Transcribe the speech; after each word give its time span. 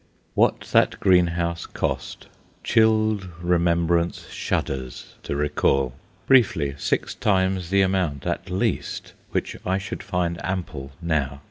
What 0.33 0.61
that 0.71 0.99
greenhouse 0.99 1.67
cost, 1.67 2.25
"chilled 2.63 3.27
remembrance 3.39 4.29
shudders" 4.29 5.13
to 5.21 5.35
recall; 5.35 5.93
briefly, 6.25 6.73
six 6.79 7.13
times 7.13 7.69
the 7.69 7.83
amount, 7.83 8.25
at 8.25 8.49
least, 8.49 9.13
which 9.29 9.55
I 9.63 9.77
should 9.77 10.01
find 10.01 10.43
ample 10.43 10.91
now. 11.03 11.39